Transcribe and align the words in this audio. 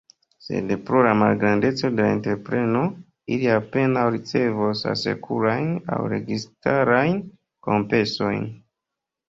Sed 0.43 0.71
pro 0.85 1.01
la 1.07 1.09
malgrandeco 1.17 1.91
de 1.97 2.05
la 2.07 2.07
entrepreno, 2.13 2.81
ili 3.37 3.51
apenaŭ 3.57 4.07
ricevos 4.17 4.83
asekurajn 4.95 5.71
aŭ 5.99 6.01
registarajn 6.17 7.23
kompensojn. 7.71 8.45